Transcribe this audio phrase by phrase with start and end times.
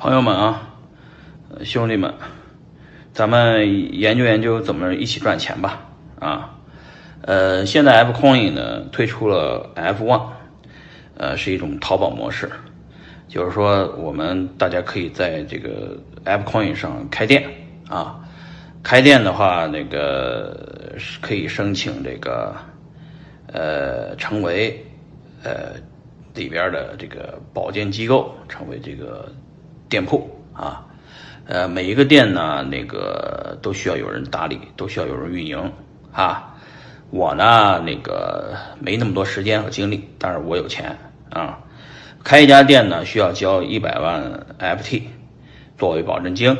[0.00, 0.62] 朋友们啊，
[1.62, 2.14] 兄弟们，
[3.12, 6.56] 咱们研究研究怎么一起赚钱吧啊！
[7.20, 10.22] 呃，现在 F Coin 呢推出了 F One，
[11.18, 12.50] 呃，是一种淘宝模式，
[13.28, 17.44] 就是说我们大家可以在这个 F Coin 上开店
[17.86, 18.20] 啊，
[18.82, 22.56] 开店的话，那个可以申请这个
[23.52, 24.82] 呃成为
[25.42, 25.74] 呃
[26.34, 29.30] 里边的这个保荐机构，成为这个
[29.90, 30.86] 店铺啊，
[31.46, 35.72] 呃，每一个店呢，那个都需要有人打理，都需要有人运营
[36.12, 36.54] 啊。
[37.10, 40.96] 我呢，那个没那么多时间和精力，但是我有钱
[41.28, 41.58] 啊。
[42.22, 45.02] 开一家店呢，需要交一百万 FT
[45.76, 46.56] 作为保证金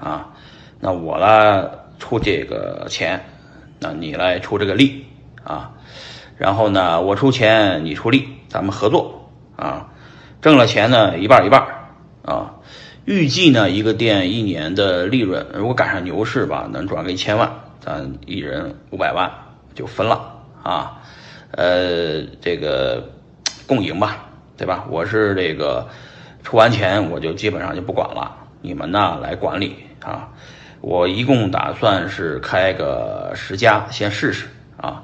[0.00, 0.34] 啊。
[0.80, 3.24] 那我呢出这个钱，
[3.78, 5.06] 那你来出这个力
[5.44, 5.74] 啊。
[6.36, 9.90] 然后呢，我出钱，你出力，咱们合作啊。
[10.42, 11.64] 挣了钱呢，一半一半
[12.24, 12.53] 啊。
[13.04, 19.30] 预计呢，一个店一年的利润，如果赶上牛市吧，能赚个一千万，咱一人五百万。
[19.74, 21.02] 就分了啊，
[21.50, 23.10] 呃，这个
[23.66, 24.86] 共赢吧，对吧？
[24.88, 25.88] 我是这个
[26.44, 30.28] 出完钱我就基本上就不管了，你们呢来管理啊。
[30.80, 35.02] 我一共打算是开个十家，先试试啊。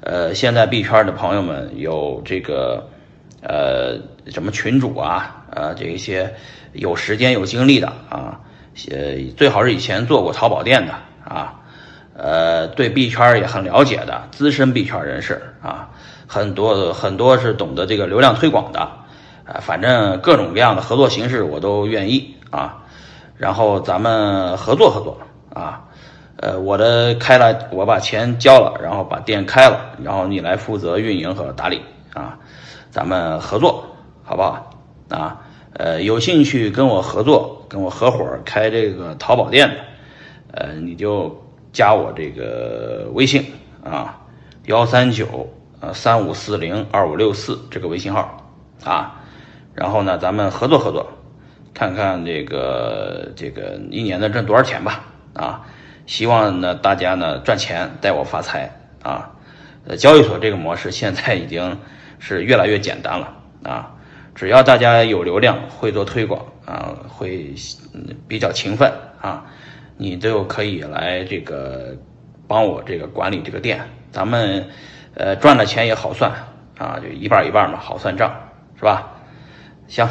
[0.00, 2.88] 呃，现在币圈的朋友们有这个
[3.42, 3.98] 呃
[4.30, 6.34] 什么群主啊，呃这一些
[6.72, 8.40] 有时间有精力的啊，
[8.90, 10.92] 呃最好是以前做过淘宝店的
[11.24, 11.54] 啊。
[12.20, 15.88] 呃，对币圈也很了解的资深币圈人士啊，
[16.26, 18.80] 很多很多是懂得这个流量推广的，
[19.44, 22.78] 啊，反正各种各样的合作形式我都愿意啊，
[23.36, 25.16] 然后咱们合作合作
[25.54, 25.84] 啊，
[26.38, 31.80] 呃，我的开了，我把钱交了，然后把店开了，然后你来负责运营和打理
[32.14, 32.36] 啊，
[32.90, 34.70] 咱们合作好不好
[35.08, 35.40] 啊？
[35.72, 39.74] 呃，有兴趣跟我合作，跟我合伙开这个淘宝店的，
[40.52, 41.44] 呃，你就。
[41.70, 43.44] 加我这个微信
[43.84, 44.22] 啊，
[44.64, 48.50] 幺三九呃三五四零二五六四这个微信号
[48.82, 49.20] 啊，
[49.74, 51.06] 然后呢，咱们合作合作，
[51.74, 55.04] 看看这个这个一年能挣多少钱吧
[55.34, 55.66] 啊！
[56.06, 59.32] 希望呢大家呢赚钱带我发财啊！
[59.86, 61.78] 呃，交易所这个模式现在已经
[62.18, 63.94] 是越来越简单了啊！
[64.34, 67.54] 只要大家有流量，会做推广啊，会
[68.28, 69.46] 比较勤奋啊。
[69.96, 71.96] 你就可以来这个
[72.46, 73.80] 帮我这个管理这个店，
[74.12, 74.68] 咱们
[75.14, 76.30] 呃赚了钱也好算
[76.78, 78.32] 啊，就一半一半嘛，好算账
[78.76, 79.12] 是吧？
[79.88, 80.08] 行，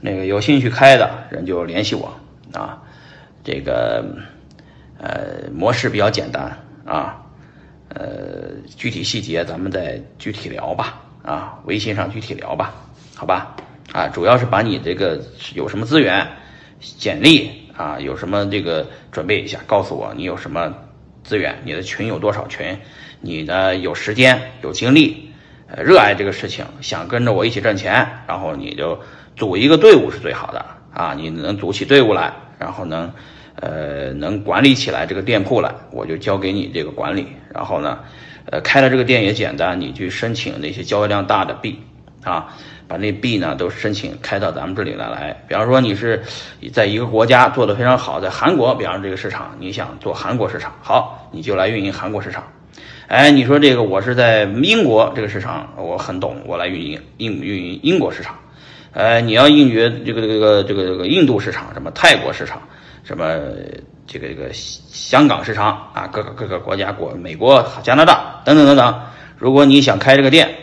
[0.00, 2.14] 那个有兴趣开的人就联系我
[2.52, 2.82] 啊，
[3.42, 4.04] 这个
[4.98, 7.22] 呃模式比较简单啊，
[7.88, 12.74] 呃具体细节咱们再具体聊吧啊，微信上具体聊吧，
[13.14, 13.56] 好吧？
[13.92, 15.20] 啊，主要是把你这个
[15.54, 16.26] 有什么资源，
[16.80, 17.62] 简历。
[17.74, 20.74] 啊，有什么这个准备一下，告诉我你有什么
[21.24, 22.78] 资源，你的群有多少群，
[23.22, 25.32] 你呢有时间有精力，
[25.68, 29.00] 呃，热爱这个事情，想跟着我一起挣钱，然后你就
[29.36, 33.10] 组一个队伍是最好的啊，你能组起队伍来，然后能
[33.56, 38.00] 呃能管理起来这个店铺来，我就交给你这个管理，然后呢，
[38.46, 41.80] 呃，开了这个店也简单，你去申请那些交易量大的币
[42.24, 42.54] 啊。
[42.88, 46.22] 把那币呢都申请开到咱们这里来来，比方说你是
[46.74, 52.44] 在一个国家做的非常好，在韩国，比方说这个市场你想做韩国市场，好，你就来运营韩国市场。
[53.06, 58.36] 哎，你说这个我是在英国这个市场，我很懂，我来运营英运营英国市场。
[58.92, 62.62] 呃，你要应决这个这个这个这个印度市场，什么泰国市场，
[63.04, 63.26] 什么
[64.06, 69.00] 这个这个香港市场啊，各个各个国家国，美国、加拿大等等等等。
[69.38, 70.54] 如果你想开这个店，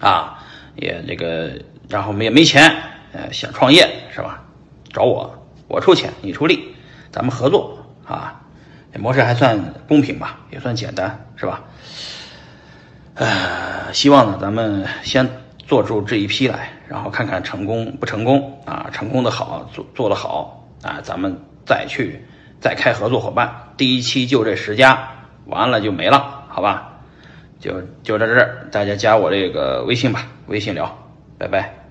[0.00, 0.34] 啊。
[0.80, 1.50] 也这个，
[1.88, 2.72] 然后也没钱，
[3.12, 3.84] 呃，想创业
[4.14, 4.44] 是吧？
[4.92, 6.72] 找我，我出钱，你出力，
[7.10, 8.40] 咱们合作啊。
[8.92, 11.64] 这模式还算公平吧，也算简单是吧？
[13.14, 15.28] 呃，希望呢，咱们先
[15.68, 18.88] 做出这一批来，然后看看成功不成功啊？
[18.90, 22.24] 成功的好，做做的好啊，咱们再去
[22.58, 23.74] 再开合作伙伴。
[23.76, 25.10] 第一期就这十家，
[25.44, 26.94] 完了就没了，好吧？
[27.60, 30.96] 就就在这儿，大家加我这个微信吧，微信聊，
[31.36, 31.87] 拜拜。